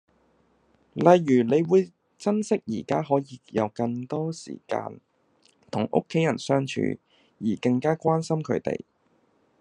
[0.93, 4.99] 例如你會珍惜宜家可以有更多時間
[5.69, 8.79] 同屋企人相處而更加關心佢哋